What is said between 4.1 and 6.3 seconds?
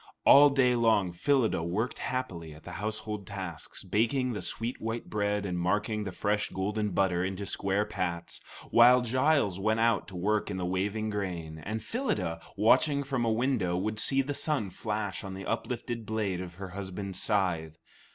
the sweet white bread and marking the